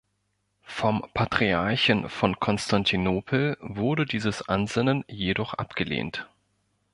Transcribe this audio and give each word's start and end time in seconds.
Vom 0.63 1.05
Patriarchen 1.13 2.09
von 2.09 2.39
Konstantinopel 2.39 3.55
wurde 3.59 4.07
dieses 4.07 4.41
Ansinnen 4.49 5.05
jedoch 5.07 5.53
abgelehnt. 5.53 6.27